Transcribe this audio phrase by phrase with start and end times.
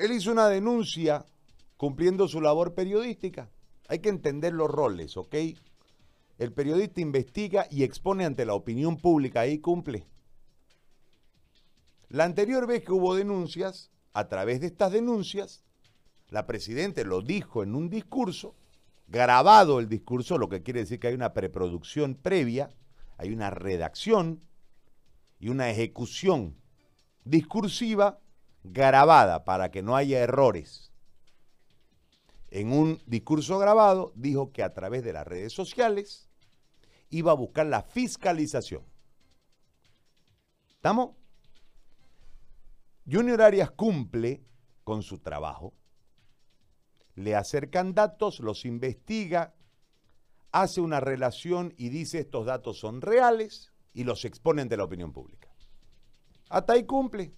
[0.00, 1.26] él hizo una denuncia
[1.76, 3.50] cumpliendo su labor periodística.
[3.88, 5.34] Hay que entender los roles, ¿ok?
[6.38, 10.06] El periodista investiga y expone ante la opinión pública, ahí cumple.
[12.08, 15.62] La anterior vez que hubo denuncias, a través de estas denuncias,
[16.28, 18.54] la Presidenta lo dijo en un discurso,
[19.06, 22.70] grabado el discurso, lo que quiere decir que hay una preproducción previa,
[23.18, 24.40] hay una redacción
[25.38, 26.56] y una ejecución
[27.24, 28.18] discursiva
[28.62, 30.92] grabada para que no haya errores.
[32.50, 36.28] En un discurso grabado dijo que a través de las redes sociales
[37.08, 38.84] iba a buscar la fiscalización.
[40.70, 41.10] ¿Estamos?
[43.10, 44.42] Junior Arias cumple
[44.84, 45.74] con su trabajo,
[47.14, 49.54] le acercan datos, los investiga,
[50.52, 55.12] hace una relación y dice estos datos son reales y los expone ante la opinión
[55.12, 55.48] pública.
[56.48, 57.32] Hasta ahí cumple.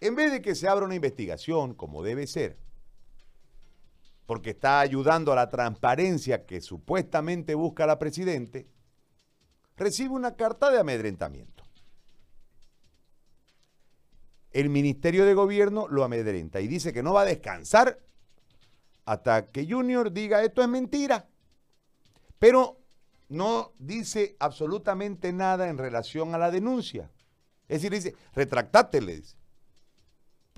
[0.00, 2.56] En vez de que se abra una investigación como debe ser,
[4.26, 8.68] porque está ayudando a la transparencia que supuestamente busca la presidente,
[9.76, 11.64] recibe una carta de amedrentamiento.
[14.50, 17.98] El Ministerio de Gobierno lo amedrenta y dice que no va a descansar
[19.06, 21.26] hasta que Junior diga esto es mentira.
[22.38, 22.78] Pero
[23.30, 27.10] no dice absolutamente nada en relación a la denuncia.
[27.66, 29.37] Es decir, dice, retractate, le dice.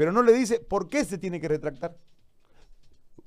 [0.00, 1.94] Pero no le dice por qué se tiene que retractar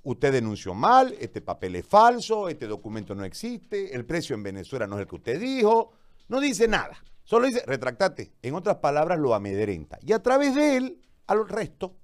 [0.01, 4.87] usted denunció mal, este papel es falso, este documento no existe, el precio en Venezuela
[4.87, 5.91] no es el que usted dijo,
[6.29, 9.99] no dice nada, solo dice retractate, en otras palabras lo amedrenta.
[10.01, 11.95] Y a través de él al resto.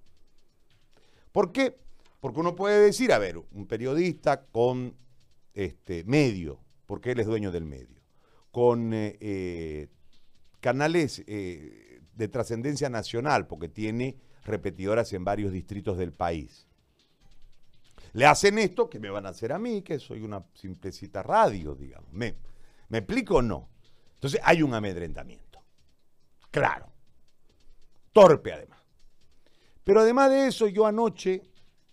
[1.32, 1.76] ¿Por qué?
[2.20, 4.96] Porque uno puede decir, a ver, un periodista con
[5.56, 8.04] este medio, porque él es dueño del medio,
[8.52, 9.88] con eh, eh,
[10.60, 16.70] canales eh, de trascendencia nacional, porque tiene repetidoras en varios distritos del país
[18.14, 21.76] le hacen esto que me van a hacer a mí, que soy una simplecita radio,
[21.76, 22.12] digamos.
[22.12, 22.36] ¿Me,
[22.90, 23.70] ¿Me explico o no?
[24.16, 25.60] Entonces hay un amedrentamiento.
[26.52, 26.88] Claro.
[28.12, 28.80] Torpe además.
[29.84, 31.44] Pero además de eso, yo anoche,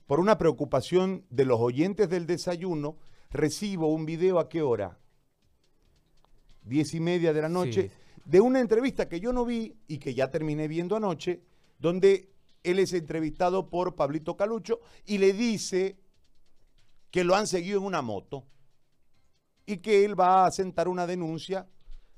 [0.07, 2.97] por una preocupación de los oyentes del desayuno,
[3.31, 4.99] recibo un video a qué hora?
[6.63, 7.91] Diez y media de la noche,
[8.25, 11.43] de una entrevista que yo no vi y que ya terminé viendo anoche,
[11.79, 12.31] donde
[12.67, 15.97] él es entrevistado por Pablito Calucho y le dice
[17.11, 18.45] que lo han seguido en una moto
[19.65, 21.69] y que él va a sentar una denuncia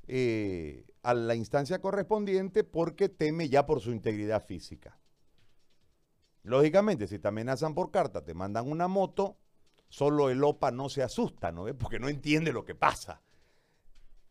[0.07, 4.99] eh, a la instancia correspondiente porque teme ya por su integridad física.
[6.43, 9.37] Lógicamente, si te amenazan por carta, te mandan una moto,
[9.89, 11.67] solo el OPA no se asusta, ¿no?
[11.79, 13.23] Porque no entiende lo que pasa.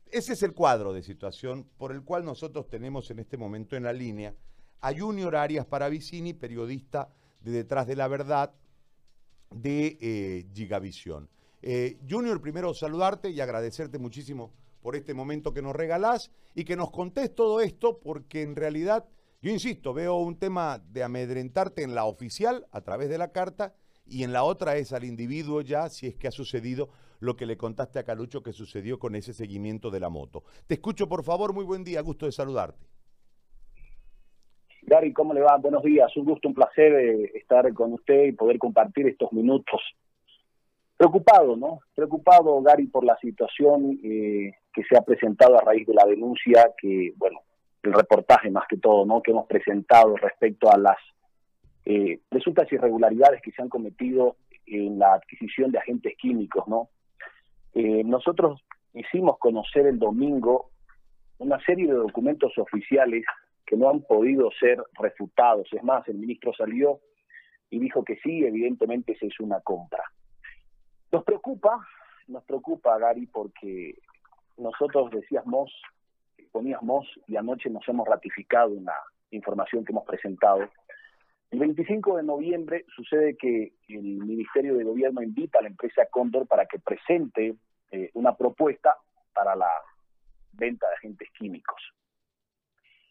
[0.07, 3.83] Ese es el cuadro de situación por el cual nosotros tenemos en este momento en
[3.83, 4.33] la línea
[4.81, 7.09] a Junior Arias Paravicini, periodista
[7.41, 8.53] de Detrás de la Verdad,
[9.51, 11.29] de eh, Gigavisión.
[11.61, 16.75] Eh, Junior, primero saludarte y agradecerte muchísimo por este momento que nos regalás y que
[16.75, 19.05] nos contés todo esto, porque en realidad,
[19.41, 23.73] yo insisto, veo un tema de amedrentarte en la oficial a través de la carta
[24.05, 26.89] y en la otra es al individuo ya, si es que ha sucedido
[27.19, 30.43] lo que le contaste a Calucho que sucedió con ese seguimiento de la moto.
[30.67, 32.87] Te escucho, por favor, muy buen día, gusto de saludarte.
[34.89, 35.57] Gary, ¿cómo le va?
[35.57, 39.81] Buenos días, un gusto, un placer eh, estar con usted y poder compartir estos minutos.
[40.95, 41.81] Preocupado, ¿no?
[41.93, 46.71] Preocupado, Gary, por la situación eh, que se ha presentado a raíz de la denuncia
[46.77, 47.41] que, bueno,
[47.83, 49.21] el reportaje más que todo, ¿no?
[49.21, 50.97] Que hemos presentado respecto a las
[51.83, 56.89] eh, presuntas irregularidades que se han cometido en la adquisición de agentes químicos, ¿no?
[57.73, 58.65] nosotros
[58.95, 60.71] hicimos conocer el domingo
[61.37, 63.23] una serie de documentos oficiales
[63.67, 65.67] que no han podido ser refutados.
[65.73, 67.01] Es más, el ministro salió
[67.69, 70.03] y dijo que sí, evidentemente se es una compra.
[71.11, 71.85] Nos preocupa,
[72.27, 73.95] nos preocupa, Gary, porque
[74.57, 75.71] nosotros decíamos,
[76.51, 78.95] poníamos y anoche nos hemos ratificado una
[79.31, 80.69] información que hemos presentado.
[81.51, 86.47] El 25 de noviembre sucede que el Ministerio de Gobierno invita a la empresa Cóndor
[86.47, 87.55] para que presente
[87.91, 88.95] eh, una propuesta
[89.33, 89.69] para la
[90.53, 91.81] venta de agentes químicos.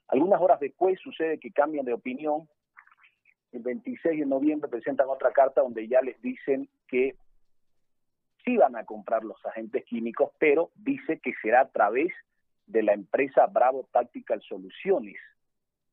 [0.09, 2.49] Algunas horas después sucede que cambian de opinión.
[3.53, 7.17] El 26 de noviembre presentan otra carta donde ya les dicen que
[8.45, 12.13] sí van a comprar los agentes químicos, pero dice que será a través
[12.67, 15.17] de la empresa Bravo Tactical Soluciones.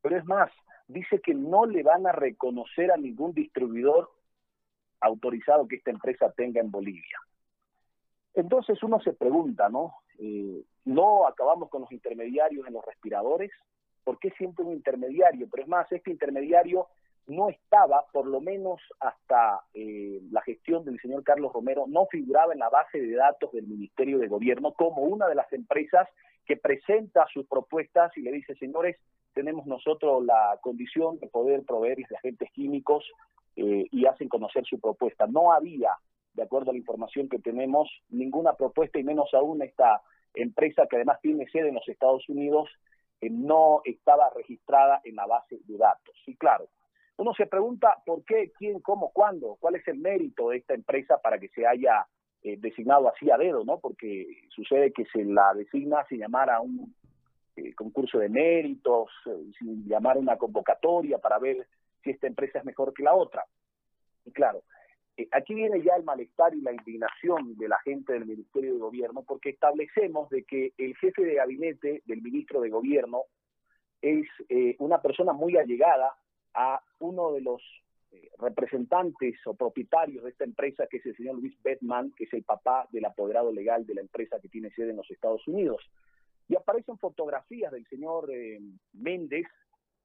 [0.02, 0.52] Pero es más,
[0.88, 4.12] dice que no le van a reconocer a ningún distribuidor
[5.00, 7.20] autorizado que esta empresa tenga en Bolivia.
[8.34, 9.96] Entonces uno se pregunta, ¿no?
[10.20, 13.52] Eh, ¿No acabamos con los intermediarios en los respiradores?
[14.04, 15.48] ¿Por qué siempre un intermediario?
[15.50, 16.88] Pero es más, este intermediario
[17.28, 22.54] no estaba, por lo menos hasta eh, la gestión del señor Carlos Romero, no figuraba
[22.54, 26.08] en la base de datos del Ministerio de Gobierno como una de las empresas
[26.46, 28.98] que presenta sus propuestas y le dice, señores,
[29.34, 33.06] tenemos nosotros la condición de poder proveerles de agentes químicos
[33.56, 35.26] eh, y hacen conocer su propuesta.
[35.26, 35.92] No había,
[36.34, 40.02] de acuerdo a la información que tenemos, ninguna propuesta y menos aún esta
[40.34, 42.70] empresa que además tiene sede en los Estados Unidos,
[43.30, 46.16] no estaba registrada en la base de datos.
[46.26, 46.68] Y claro,
[47.18, 51.20] uno se pregunta por qué, quién, cómo, cuándo, cuál es el mérito de esta empresa
[51.22, 52.08] para que se haya
[52.42, 53.80] eh, designado así a dedo, ¿no?
[53.80, 56.94] Porque sucede que se la designa sin llamar a un
[57.56, 61.68] eh, concurso de méritos, eh, sin llamar a una convocatoria para ver
[62.04, 63.46] si esta empresa es mejor que la otra.
[64.26, 64.64] Y claro,
[65.32, 69.24] aquí viene ya el malestar y la indignación de la gente del Ministerio de Gobierno
[69.24, 73.24] porque establecemos de que el jefe de gabinete del ministro de Gobierno
[74.02, 74.28] es
[74.80, 76.14] una persona muy allegada
[76.54, 77.62] a uno de los
[78.14, 82.34] eh, representantes o propietarios de esta empresa, que es el señor Luis Bedman, que es
[82.34, 85.82] el papá del apoderado legal de la empresa que tiene sede en los Estados Unidos.
[86.48, 88.60] Y aparecen fotografías del señor eh,
[88.94, 89.48] Méndez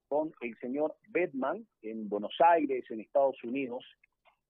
[0.09, 3.85] con el señor Bedman en Buenos Aires, en Estados Unidos.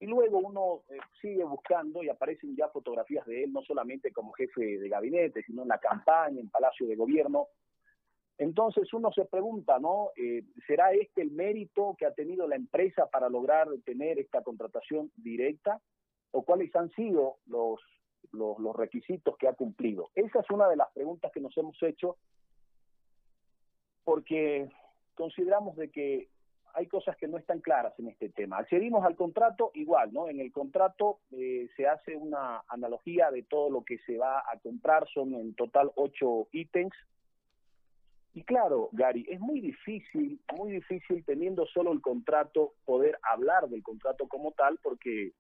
[0.01, 4.33] Y luego uno eh, sigue buscando y aparecen ya fotografías de él, no solamente como
[4.33, 7.49] jefe de gabinete, sino en la campaña, en Palacio de Gobierno,
[8.39, 10.11] entonces uno se pregunta, ¿no?
[10.17, 15.11] Eh, ¿Será este el mérito que ha tenido la empresa para lograr tener esta contratación
[15.17, 15.81] directa?
[16.31, 17.81] ¿O cuáles han sido los,
[18.31, 20.11] los, requisitos que ha cumplido?
[20.15, 22.17] Esa es una de las preguntas que nos hemos hecho
[24.05, 24.71] porque
[25.15, 26.29] consideramos de que
[26.75, 28.59] hay cosas que no están claras en este tema.
[28.59, 30.29] Accedimos al contrato igual, ¿no?
[30.29, 34.59] En el contrato eh, se hace una analogía de todo lo que se va a
[34.63, 36.95] comprar, son en total ocho ítems
[38.39, 43.83] y claro, Gary, es muy difícil, muy difícil teniendo solo el contrato poder hablar del
[43.83, 45.33] contrato como tal, porque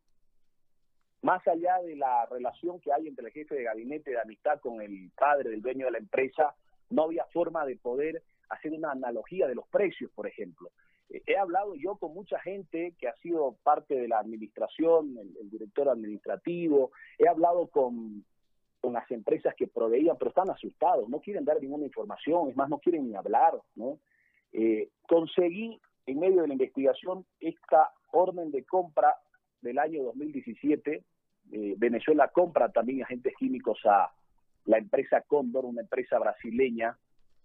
[1.23, 4.81] más allá de la relación que hay entre el jefe de gabinete de amistad con
[4.81, 6.57] el padre del dueño de la empresa,
[6.91, 10.71] no había forma de poder hacer una analogía de los precios, por ejemplo.
[11.11, 15.89] He hablado yo con mucha gente que ha sido parte de la administración, el director
[15.89, 18.25] administrativo, he hablado con
[18.81, 22.69] con las empresas que proveían, pero están asustados, no quieren dar ninguna información, es más,
[22.69, 23.99] no quieren ni hablar, ¿no?
[24.53, 29.15] Eh, conseguí en medio de la investigación esta orden de compra
[29.61, 31.05] del año 2017.
[31.53, 34.11] Eh, Venezuela compra también agentes químicos a
[34.65, 36.97] la empresa Cóndor, una empresa brasileña.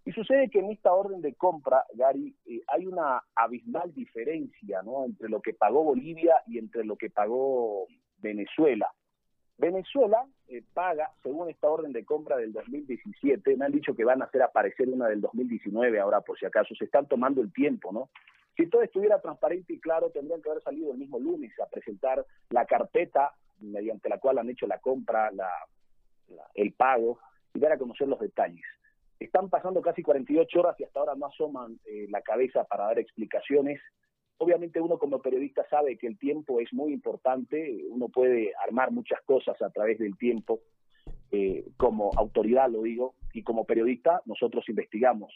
[0.06, 5.06] Y sucede que en esta orden de compra, Gary, eh, hay una abismal diferencia ¿no?
[5.06, 8.92] entre lo que pagó Bolivia y entre lo que pagó Venezuela.
[9.58, 14.22] Venezuela eh, paga, según esta orden de compra del 2017, me han dicho que van
[14.22, 17.92] a hacer aparecer una del 2019 ahora por si acaso, se están tomando el tiempo,
[17.92, 18.10] ¿no?
[18.58, 22.24] Si todo estuviera transparente y claro, tendrían que haber salido el mismo lunes a presentar
[22.50, 25.50] la carpeta mediante la cual han hecho la compra, la,
[26.54, 27.20] el pago
[27.54, 28.66] y dar a conocer los detalles.
[29.26, 33.00] Están pasando casi 48 horas y hasta ahora no asoman eh, la cabeza para dar
[33.00, 33.80] explicaciones
[34.38, 39.22] Obviamente uno como periodista sabe que el tiempo es muy importante, uno puede armar muchas
[39.22, 40.60] cosas a través del tiempo,
[41.32, 45.34] eh, como autoridad lo digo, y como periodista nosotros investigamos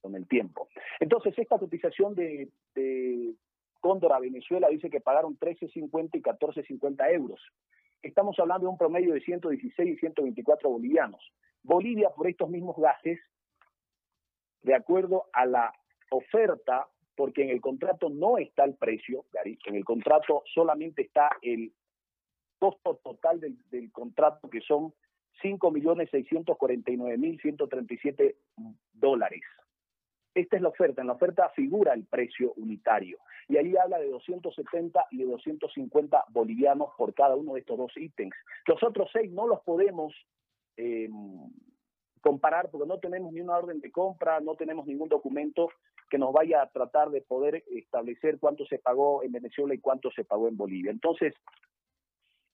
[0.00, 0.68] con el tiempo.
[0.98, 3.34] Entonces esta cotización de, de
[3.80, 7.40] Cóndor a Venezuela dice que pagaron 13.50 y 14.50 euros.
[8.02, 11.20] Estamos hablando de un promedio de 116 y 124 bolivianos.
[11.68, 13.20] Bolivia, por estos mismos gases,
[14.62, 15.70] de acuerdo a la
[16.10, 21.28] oferta porque en el contrato no está el precio, Gary, en el contrato solamente está
[21.42, 21.74] el
[22.58, 24.94] costo total del, contrato, que son
[25.42, 28.34] 5.649.137
[28.94, 29.42] dólares.
[30.34, 31.02] Esta es la oferta.
[31.02, 33.18] En la oferta figura el precio unitario.
[33.48, 37.94] Y ahí habla de 270 y de 250 bolivianos por cada uno de estos dos
[37.96, 38.34] ítems.
[38.66, 40.14] Los otros seis no los podemos
[40.78, 41.10] eh,
[42.20, 45.68] comparar porque no tenemos ni una orden de compra, no tenemos ningún documento
[46.08, 50.10] que nos vaya a tratar de poder establecer cuánto se pagó en Venezuela y cuánto
[50.10, 50.90] se pagó en Bolivia.
[50.90, 51.34] Entonces,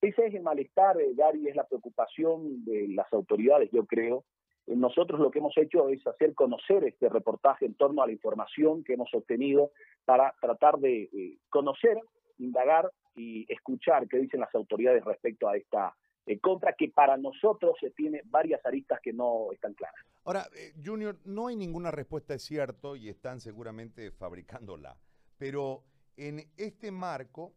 [0.01, 4.25] ese es el malestar, eh, Gary, es la preocupación de las autoridades, yo creo.
[4.67, 8.83] Nosotros lo que hemos hecho es hacer conocer este reportaje en torno a la información
[8.83, 9.71] que hemos obtenido
[10.05, 11.99] para tratar de eh, conocer,
[12.39, 17.75] indagar y escuchar qué dicen las autoridades respecto a esta en contra que para nosotros
[17.79, 20.03] se tiene varias aristas que no están claras.
[20.23, 24.97] Ahora, eh, Junior, no hay ninguna respuesta, es cierto, y están seguramente fabricándola,
[25.37, 25.83] pero
[26.17, 27.53] en este marco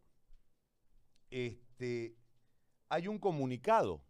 [1.30, 2.14] este,
[2.88, 4.02] hay un comunicado.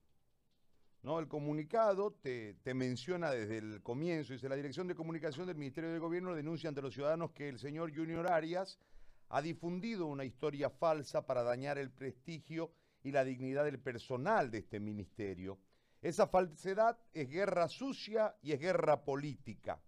[1.03, 1.21] ¿no?
[1.21, 5.93] El comunicado te, te, menciona desde el comienzo, dice la Dirección de Comunicación del Ministerio
[5.93, 8.81] de Gobierno denuncia ante los ciudadanos que el señor Junior Arias
[9.29, 12.73] ha difundido una historia falsa para dañar el prestigio
[13.09, 15.59] y la dignidad del personal de este ministerio.
[16.01, 19.81] Esa falsedad es guerra sucia y es guerra política.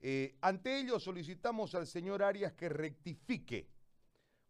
[0.00, 3.68] Eh, ante ello solicitamos al señor Arias que rectifique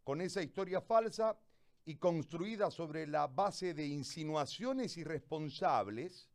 [0.03, 1.39] con esa historia falsa
[1.85, 6.29] y construida sobre la base de insinuaciones irresponsables,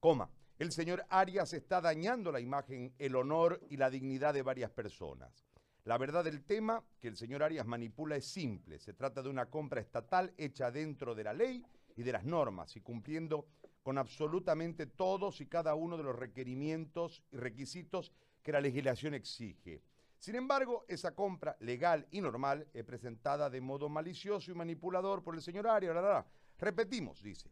[0.00, 4.70] coma, el señor Arias está dañando la imagen, el honor y la dignidad de varias
[4.70, 5.51] personas.
[5.84, 8.78] La verdad del tema que el señor Arias manipula es simple.
[8.78, 11.64] Se trata de una compra estatal hecha dentro de la ley
[11.96, 13.48] y de las normas y cumpliendo
[13.82, 18.12] con absolutamente todos y cada uno de los requerimientos y requisitos
[18.42, 19.82] que la legislación exige.
[20.18, 25.34] Sin embargo, esa compra legal y normal es presentada de modo malicioso y manipulador por
[25.34, 26.24] el señor Arias.
[26.58, 27.50] Repetimos, dice,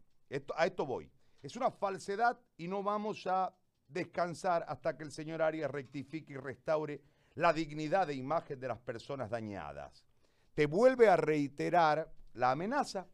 [0.55, 1.11] a esto voy.
[1.41, 3.53] Es una falsedad y no vamos a
[3.89, 7.01] descansar hasta que el señor Arias rectifique y restaure
[7.35, 10.05] la dignidad de imagen de las personas dañadas.
[10.53, 13.07] Te vuelve a reiterar la amenaza,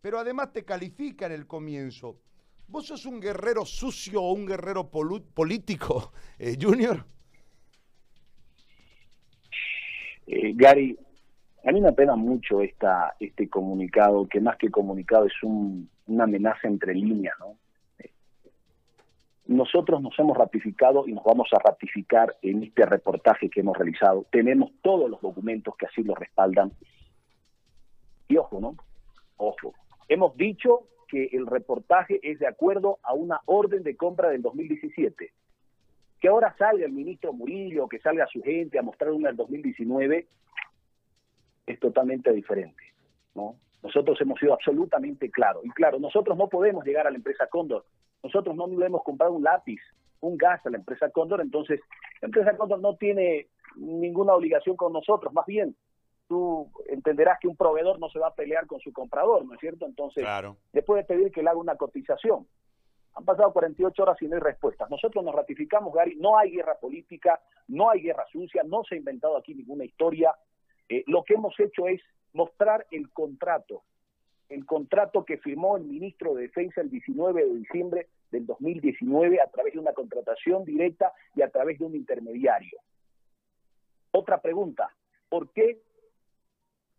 [0.00, 2.20] pero además te califica en el comienzo.
[2.68, 7.04] ¿Vos sos un guerrero sucio o un guerrero político, eh, Junior?
[10.26, 10.98] Eh, Gary,
[11.64, 16.68] a mí me apena mucho esta, este comunicado, que más que comunicado es una amenaza
[16.68, 17.56] entre líneas, ¿no?
[19.48, 24.26] Nosotros nos hemos ratificado y nos vamos a ratificar en este reportaje que hemos realizado.
[24.30, 26.72] Tenemos todos los documentos que así lo respaldan.
[28.28, 28.76] Y ojo, ¿no?
[29.36, 29.74] Ojo.
[30.08, 35.32] Hemos dicho que el reportaje es de acuerdo a una orden de compra del 2017.
[36.20, 40.26] Que ahora salga el ministro Murillo, que salga su gente a mostrar una del 2019,
[41.66, 42.82] es totalmente diferente,
[43.34, 43.56] ¿no?
[43.82, 45.64] Nosotros hemos sido absolutamente claros.
[45.64, 47.84] Y claro, nosotros no podemos llegar a la empresa Cóndor
[48.22, 49.80] nosotros no le hemos comprado un lápiz,
[50.20, 51.80] un gas a la empresa Cóndor, entonces
[52.20, 55.76] la empresa Cóndor no tiene ninguna obligación con nosotros, más bien
[56.28, 59.60] tú entenderás que un proveedor no se va a pelear con su comprador, ¿no es
[59.60, 59.86] cierto?
[59.86, 60.24] Entonces,
[60.72, 62.46] le puede pedir que le haga una cotización.
[63.14, 64.90] Han pasado 48 horas y no hay respuestas.
[64.90, 68.98] Nosotros nos ratificamos, Gary, no hay guerra política, no hay guerra sucia, no se ha
[68.98, 70.34] inventado aquí ninguna historia.
[70.88, 72.00] Eh, lo que hemos hecho es
[72.34, 73.82] mostrar el contrato,
[74.48, 79.50] el contrato que firmó el ministro de Defensa el 19 de diciembre del 2019 a
[79.50, 82.78] través de una contratación directa y a través de un intermediario.
[84.12, 84.90] Otra pregunta,
[85.28, 85.80] ¿por qué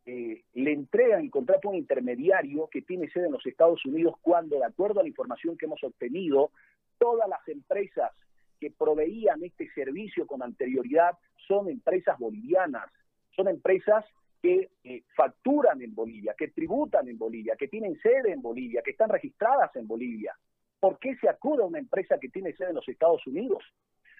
[0.05, 4.15] eh, le entregan el contrato a un intermediario que tiene sede en los Estados Unidos
[4.21, 6.51] cuando, de acuerdo a la información que hemos obtenido,
[6.97, 8.11] todas las empresas
[8.59, 12.89] que proveían este servicio con anterioridad son empresas bolivianas,
[13.35, 14.05] son empresas
[14.41, 18.91] que eh, facturan en Bolivia, que tributan en Bolivia, que tienen sede en Bolivia, que
[18.91, 20.35] están registradas en Bolivia.
[20.79, 23.63] ¿Por qué se acude a una empresa que tiene sede en los Estados Unidos?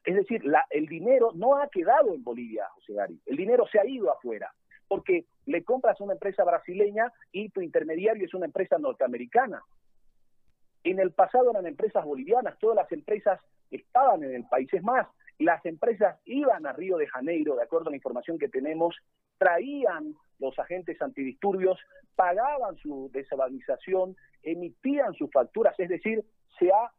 [0.03, 3.19] Es decir, el dinero no ha quedado en Bolivia, José Gary.
[3.25, 4.51] El dinero se ha ido afuera.
[4.87, 9.61] Porque le compras a una empresa brasileña y tu intermediario es una empresa norteamericana.
[10.83, 14.73] En el pasado eran empresas bolivianas, todas las empresas estaban en el país.
[14.73, 15.07] Es más,
[15.39, 18.95] las empresas iban a Río de Janeiro, de acuerdo a la información que tenemos,
[19.37, 21.79] traían los agentes antidisturbios,
[22.15, 26.23] pagaban su desvalorización, emitían sus facturas, es decir,
[26.59, 26.91] se ha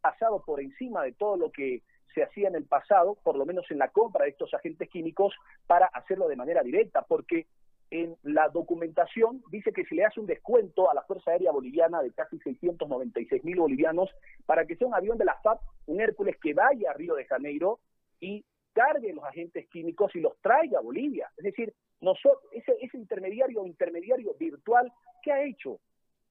[0.00, 1.82] pasado por encima de todo lo que
[2.14, 5.34] se hacía en el pasado, por lo menos en la compra de estos agentes químicos,
[5.66, 7.46] para hacerlo de manera directa, porque
[7.90, 12.02] en la documentación dice que se le hace un descuento a la Fuerza Aérea Boliviana
[12.02, 14.10] de casi 696 mil bolivianos
[14.46, 17.26] para que sea un avión de la FAP, un Hércules que vaya a Río de
[17.26, 17.80] Janeiro
[18.18, 21.30] y cargue los agentes químicos y los traiga a Bolivia.
[21.36, 25.80] Es decir, nosotros, ese, ese intermediario intermediario virtual, ¿qué ha hecho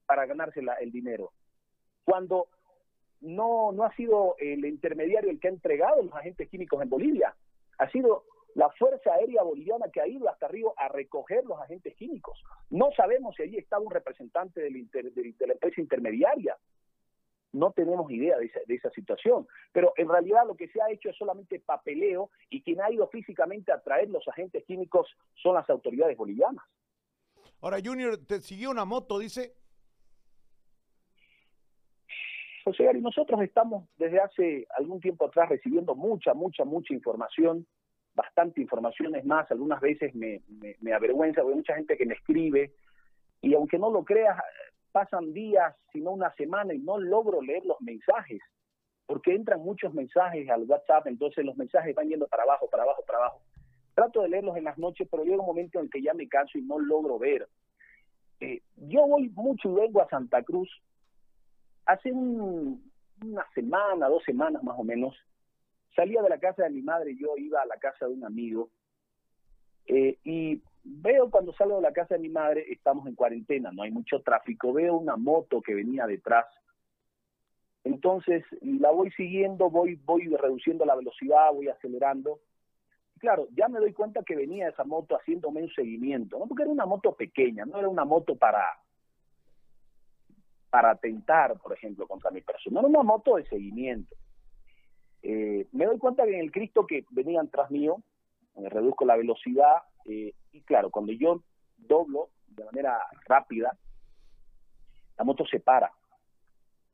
[0.06, 1.32] para ganarse el dinero?
[2.04, 2.48] Cuando
[3.22, 7.36] no, no ha sido el intermediario el que ha entregado los agentes químicos en Bolivia,
[7.78, 11.96] ha sido la Fuerza Aérea Boliviana que ha ido hasta Río a recoger los agentes
[11.96, 12.44] químicos.
[12.70, 16.58] No sabemos si allí estaba un representante de la empresa intermediaria
[17.54, 19.48] no tenemos idea de esa, situación.
[19.72, 23.08] Pero en realidad lo que se ha hecho es solamente papeleo y quien ha ido
[23.08, 26.64] físicamente a traer los agentes químicos son las autoridades bolivianas.
[27.62, 29.54] Ahora, Junior, te siguió una moto, dice.
[32.64, 37.66] José Gary, nosotros estamos desde hace algún tiempo atrás recibiendo mucha, mucha, mucha información,
[38.14, 42.06] bastante información, es más, algunas veces me, me, me avergüenza, porque hay mucha gente que
[42.06, 42.72] me escribe,
[43.42, 44.38] y aunque no lo creas,
[44.92, 48.42] pasan días, sino una semana y no logro leer los mensajes,
[49.06, 53.04] porque entran muchos mensajes al WhatsApp, entonces los mensajes van yendo para abajo, para abajo,
[53.06, 53.42] para abajo.
[53.94, 56.58] Trato de leerlos en las noches, pero llega un momento en que ya me canso
[56.58, 57.48] y no logro ver.
[58.40, 60.70] Eh, yo voy mucho y a Santa Cruz.
[61.86, 65.16] Hace una semana, dos semanas más o menos,
[65.96, 68.70] salía de la casa de mi madre, yo iba a la casa de un amigo
[69.88, 73.84] Eh, y veo cuando salgo de la casa de mi madre, estamos en cuarentena, no
[73.84, 76.46] hay mucho tráfico, veo una moto que venía detrás.
[77.84, 82.40] Entonces la voy siguiendo, voy, voy reduciendo la velocidad, voy acelerando.
[83.20, 86.48] Claro, ya me doy cuenta que venía esa moto haciéndome un seguimiento, ¿no?
[86.48, 88.66] porque era una moto pequeña, no era una moto para,
[90.70, 94.16] para atentar, por ejemplo, contra mi persona, era una moto de seguimiento.
[95.22, 98.02] Eh, me doy cuenta que en el Cristo que venían tras mío,
[98.56, 101.44] me reduzco la velocidad eh, y claro, cuando yo
[101.78, 103.78] doblo de manera rápida,
[105.18, 105.92] la moto se para.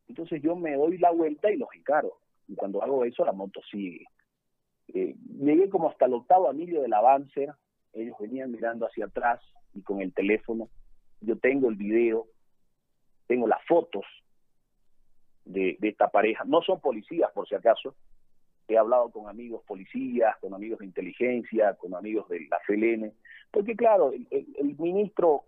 [0.08, 2.20] Entonces yo me doy la vuelta y los encaro.
[2.48, 4.06] Y cuando hago eso, la moto sigue.
[4.94, 7.50] Eh, llegué como hasta el octavo anillo del avance.
[7.94, 9.42] Ellos venían mirando hacia atrás
[9.74, 10.70] y con el teléfono.
[11.20, 12.28] Yo tengo el video,
[13.28, 14.06] tengo las fotos
[15.46, 16.44] de, de esta pareja.
[16.46, 17.96] No son policías, por si acaso,
[18.68, 23.14] he hablado con amigos policías, con amigos de inteligencia, con amigos de la FLN,
[23.52, 25.44] porque claro, el, ministro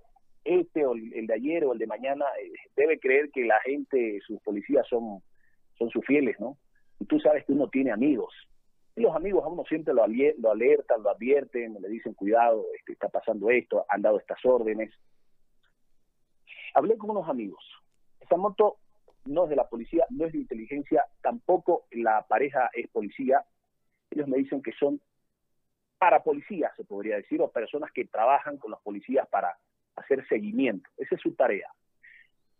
[0.46, 4.20] este o el, de ayer o el de mañana eh, debe creer que la gente,
[4.26, 5.22] sus policías son,
[5.78, 6.58] son sus fieles, ¿no?
[7.00, 8.34] Y tú sabes que uno tiene amigos.
[8.96, 12.94] Y los amigos a uno siempre lo, lo alertan, lo advierten, le dicen cuidado, este,
[12.94, 14.92] está pasando esto, han dado estas órdenes.
[16.74, 17.64] Hablé con unos amigos.
[18.20, 18.78] Esa moto
[19.26, 23.44] no es de la policía, no es de inteligencia, tampoco la pareja es policía.
[24.12, 25.00] Ellos me dicen que son
[25.98, 29.58] para policías, se podría decir, o personas que trabajan con los policías para
[29.96, 30.90] hacer seguimiento.
[30.98, 31.70] Esa es su tarea.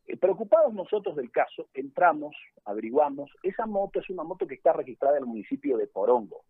[0.06, 2.36] Eh, preocupados nosotros del caso, entramos,
[2.66, 6.42] averiguamos, esa moto es una moto que está registrada en el municipio de Porongo.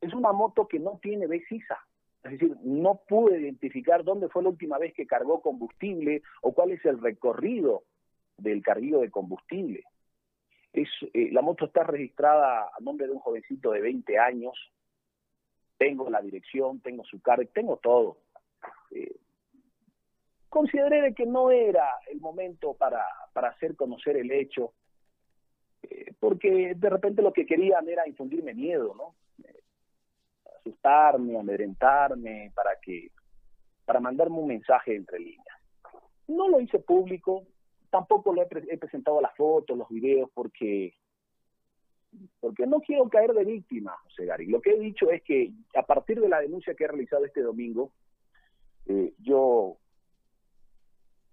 [0.00, 1.78] Es una moto que no tiene BCISA,
[2.24, 6.70] es decir, no pude identificar dónde fue la última vez que cargó combustible o cuál
[6.70, 7.82] es el recorrido
[8.42, 9.84] del carguillo de combustible.
[10.72, 14.54] Es, eh, la moto está registrada a nombre de un jovencito de 20 años.
[15.76, 18.18] Tengo la dirección, tengo su carga, tengo todo.
[18.90, 19.16] Eh,
[20.48, 24.72] consideré que no era el momento para, para hacer conocer el hecho,
[25.82, 29.14] eh, porque de repente lo que querían era infundirme miedo, ¿no?
[30.58, 33.10] asustarme, amedrentarme, para que
[33.84, 35.58] para mandarme un mensaje entre líneas.
[36.28, 37.44] No lo hice público,
[37.92, 40.94] tampoco le he, presentado las fotos, los videos, porque
[42.40, 44.46] porque no quiero caer de víctima, José Gary.
[44.46, 47.42] Lo que he dicho es que a partir de la denuncia que he realizado este
[47.42, 47.92] domingo,
[48.86, 49.76] eh, yo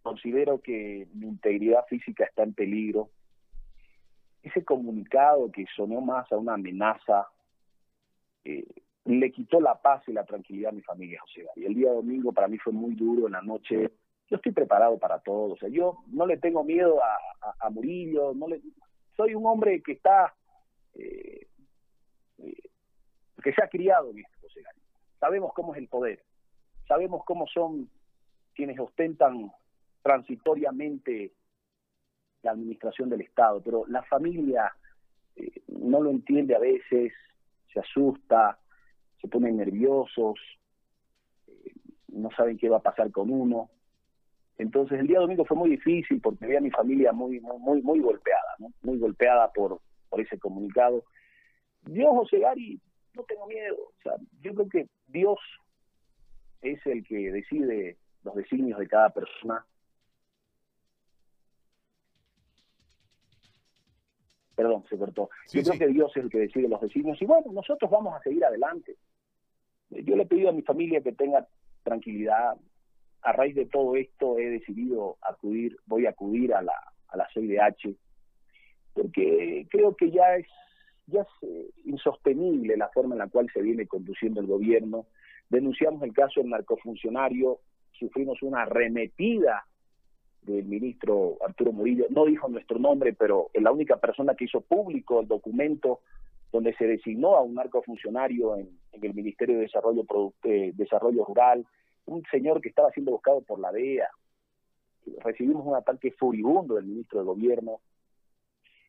[0.02, 3.10] considero que mi integridad física está en peligro.
[4.44, 7.28] Ese comunicado que sonó más a una amenaza
[8.44, 8.66] eh,
[9.06, 11.66] le quitó la paz y la tranquilidad a mi familia, José Gary.
[11.66, 13.92] El día domingo para mí fue muy duro, en la noche
[14.30, 15.54] yo estoy preparado para todo.
[15.54, 18.62] O sea, yo no le tengo miedo a, Murillo, no le,
[19.16, 20.34] soy un hombre que está,
[20.96, 21.48] eh,
[22.40, 22.70] eh,
[23.44, 24.62] que se ha criado en esto, José
[25.20, 26.24] Sabemos cómo es el poder,
[26.88, 27.90] sabemos cómo son
[28.56, 29.52] quienes ostentan
[30.02, 31.34] transitoriamente
[32.42, 34.74] la administración del Estado, pero la familia
[35.36, 37.14] eh, no lo entiende a veces,
[37.72, 38.60] se asusta,
[39.22, 40.40] se ponen nerviosos,
[42.08, 43.70] no saben qué va a pasar con uno.
[44.60, 48.00] Entonces el día domingo fue muy difícil porque veía a mi familia muy, muy, muy
[48.02, 48.68] golpeada, ¿no?
[48.82, 51.06] muy golpeada por, por ese comunicado.
[51.86, 52.78] Yo, José Gary,
[53.16, 53.78] no tengo miedo.
[53.78, 55.40] O sea, yo creo que Dios
[56.62, 59.66] es el que decide los designios de cada persona.
[64.56, 65.30] Perdón, se cortó.
[65.54, 67.22] yo creo que Dios es el que decide los designios.
[67.22, 68.98] Y bueno, nosotros vamos a seguir adelante.
[69.90, 71.48] Yo le he pedido a mi familia que tenga
[71.84, 72.58] tranquilidad,
[73.22, 76.74] a raíz de todo esto he decidido acudir, voy a acudir a la,
[77.10, 77.96] a la CIDH,
[78.94, 80.48] porque creo que ya es,
[81.08, 85.06] ya es eh, insostenible la forma en la cual se viene conduciendo el gobierno.
[85.50, 87.60] Denunciamos el caso del narcofuncionario,
[87.92, 89.66] sufrimos una arremetida
[90.42, 94.62] del ministro Arturo Murillo, no dijo nuestro nombre, pero es la única persona que hizo
[94.62, 96.00] público el documento
[96.52, 100.06] donde se designó a un narcofuncionario en, en el Ministerio de Desarrollo,
[100.44, 101.66] eh, Desarrollo Rural,
[102.10, 104.10] un señor que estaba siendo buscado por la DEA.
[105.24, 107.82] Recibimos un ataque furibundo del ministro de Gobierno.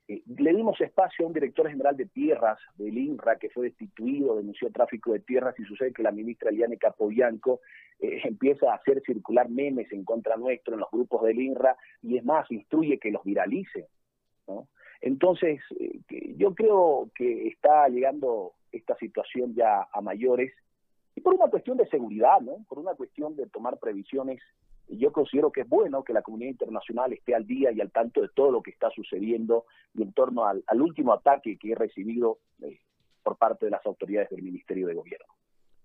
[0.08, 4.36] Eh, le dimos espacio a un director general de tierras del INRA que fue destituido,
[4.36, 7.60] denunció tráfico de tierras y sucede que la ministra Eliane Capobianco
[8.00, 12.16] eh, empieza a hacer circular memes en contra nuestro en los grupos del INRA y
[12.16, 13.88] es más, instruye que los viralice.
[15.00, 16.00] Entonces, eh,
[16.36, 20.52] yo creo que está llegando esta situación ya a mayores
[21.20, 22.64] y por una cuestión de seguridad, ¿no?
[22.66, 24.40] Por una cuestión de tomar previsiones.
[24.88, 28.22] Yo considero que es bueno que la comunidad internacional esté al día y al tanto
[28.22, 32.38] de todo lo que está sucediendo y en torno al, último ataque que he recibido
[32.62, 32.80] eh,
[33.22, 35.26] por parte de las autoridades del Ministerio de Gobierno.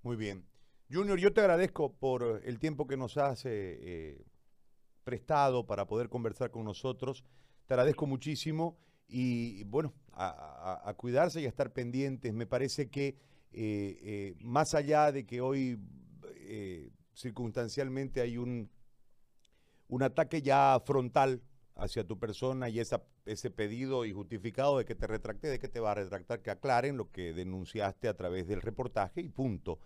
[0.04, 0.45] Muy bien.
[0.89, 4.24] Junior, yo te agradezco por el tiempo que nos has eh,
[5.04, 7.26] prestado para poder conversar con nosotros.
[7.67, 12.34] Te agradezco muchísimo y bueno, a, cuidarse y a estar pendientes.
[12.34, 13.15] Me parece que
[14.41, 15.79] más allá de que hoy
[17.13, 18.69] circunstancialmente hay un,
[19.88, 21.41] un ataque ya frontal
[21.75, 25.67] hacia tu persona y esa, ese pedido y justificado de que te retracte, de que
[25.67, 29.79] te va a retractar, que aclaren lo que denunciaste a través del reportaje y punto.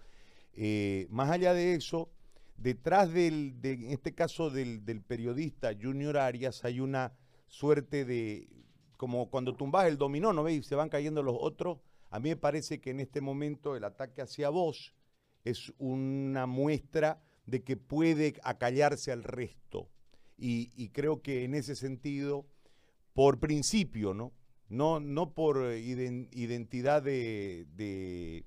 [0.54, 2.12] Eh, más allá de eso,
[2.58, 7.14] detrás del, de, en este caso del, del, periodista Junior Arias hay una
[7.48, 8.48] suerte de,
[8.98, 10.66] como cuando tumbas el dominó, ¿no veis?
[10.66, 11.80] Se van cayendo los otros.
[12.10, 14.94] A mí me parece que en este momento el ataque hacia vos
[15.44, 19.90] es una muestra de que puede acallarse al resto.
[20.42, 22.48] Y, creo que en ese sentido,
[23.14, 24.32] por principio, ¿no?
[24.70, 28.46] No, no por identidad de, de,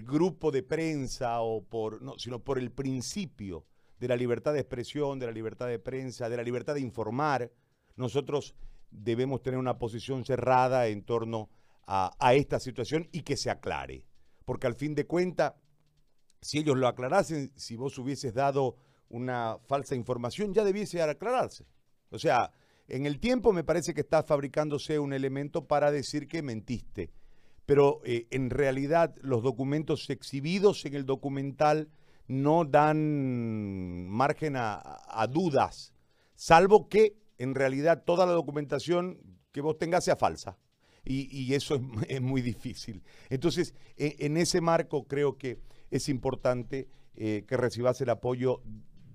[0.00, 3.66] grupo de prensa o por, no, sino por el principio
[4.00, 7.52] de la libertad de expresión, de la libertad de prensa, de la libertad de informar,
[7.94, 8.56] nosotros
[8.90, 11.50] debemos tener una posición cerrada en torno
[11.88, 14.04] a, a esta situación y que se aclare.
[14.44, 15.54] Porque al fin de cuentas,
[16.40, 18.76] si ellos lo aclarasen, si vos hubieses dado
[19.08, 21.66] una falsa información, ya debiese aclararse.
[22.10, 22.52] O sea,
[22.88, 27.10] en el tiempo me parece que está fabricándose un elemento para decir que mentiste.
[27.66, 31.90] Pero eh, en realidad los documentos exhibidos en el documental
[32.26, 35.94] no dan margen a, dudas,
[36.34, 39.18] salvo que en realidad toda la documentación
[39.52, 40.58] que vos tengas sea falsa.
[41.04, 43.02] Y, eso es, muy difícil.
[43.30, 45.58] Entonces, e, en ese marco creo que
[45.90, 48.60] es importante eh, que recibas el apoyo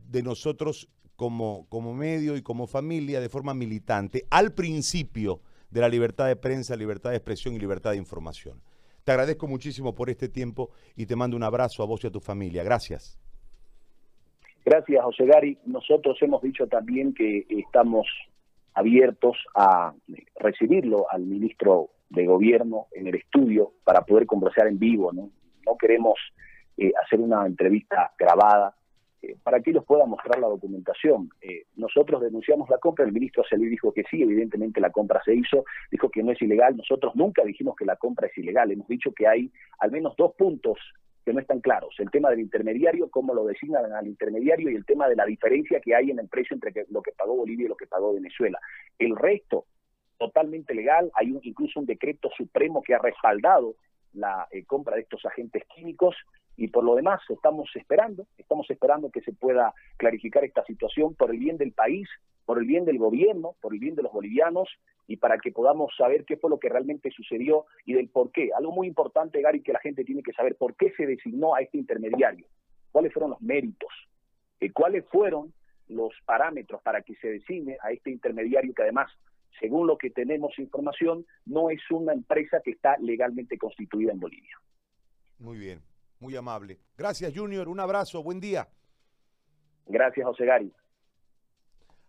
[0.10, 5.89] de nosotros como, como medio y como familia de forma militante al principio de la
[5.89, 8.62] libertad de prensa, libertad de expresión y libertad de información.
[9.04, 12.12] Te agradezco muchísimo por este tiempo y te mando un abrazo a vos y a
[12.12, 12.63] tu familia.
[12.63, 13.19] Gracias.
[14.65, 15.58] Gracias, José Gary.
[15.65, 18.08] Nosotros hemos dicho también que estamos
[18.73, 19.93] abiertos a
[20.36, 25.12] recibirlo al ministro de Gobierno en el estudio para poder conversar en vivo.
[25.12, 25.29] No,
[25.65, 26.19] no queremos
[26.77, 28.75] eh, hacer una entrevista grabada
[29.21, 31.29] eh, para que ellos puedan mostrar la documentación.
[31.41, 35.33] Eh, nosotros denunciamos la compra, el ministro Celí dijo que sí, evidentemente la compra se
[35.33, 38.88] hizo, dijo que no es ilegal, nosotros nunca dijimos que la compra es ilegal, hemos
[38.88, 40.77] dicho que hay al menos dos puntos
[41.25, 44.86] que no están claros, el tema del intermediario, cómo lo designan al intermediario y el
[44.86, 47.69] tema de la diferencia que hay en el precio entre lo que pagó Bolivia y
[47.69, 48.59] lo que pagó Venezuela.
[48.99, 49.65] El resto,
[50.17, 53.75] totalmente legal, hay incluso un decreto supremo que ha respaldado
[54.13, 56.15] la compra de estos agentes químicos
[56.55, 61.31] y por lo demás estamos esperando, estamos esperando que se pueda clarificar esta situación por
[61.31, 62.07] el bien del país,
[62.45, 64.69] por el bien del gobierno, por el bien de los bolivianos
[65.08, 68.49] y para que podamos saber qué fue lo que realmente sucedió y del por qué.
[68.56, 71.62] Algo muy importante, Gary, que la gente tiene que saber por qué se designó a
[71.62, 72.47] este intermediario,
[72.91, 73.91] cuáles fueron los méritos,
[74.60, 75.53] eh, cuáles fueron
[75.88, 79.12] los parámetros para que se designe a este intermediario que además
[79.60, 84.58] según lo que tenemos información, no es una empresa que está legalmente constituida en Bolivia.
[85.38, 85.79] Muy bien
[86.23, 86.79] muy amable.
[86.97, 87.67] Gracias, Junior.
[87.67, 88.23] Un abrazo.
[88.23, 88.67] Buen día.
[89.86, 90.73] Gracias, José Gari.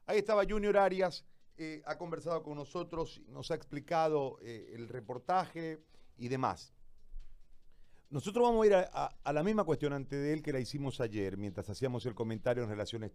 [0.07, 1.25] Ahí estaba Junior Arias.
[1.57, 5.81] Eh, ha conversado con nosotros, nos ha explicado eh, el reportaje
[6.17, 6.75] y demás.
[8.11, 11.37] Nosotros vamos a ir a, la misma cuestión ante de él que la hicimos ayer,
[11.37, 13.13] mientras hacíamos el comentario en relación a este